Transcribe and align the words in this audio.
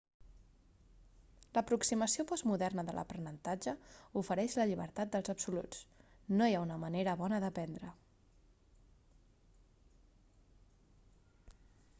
l'aproximació 1.57 2.23
postmoderna 2.31 2.85
de 2.87 2.95
l'aprenentatge 2.99 3.75
ofereix 4.23 4.57
la 4.61 4.65
llibertat 4.71 5.13
dels 5.17 5.31
absoluts 5.35 5.83
no 6.41 6.49
hi 6.53 6.57
ha 6.57 6.63
una 6.69 6.81
manera 6.87 7.17
bona 7.21 7.43
d'aprendre 7.45 7.93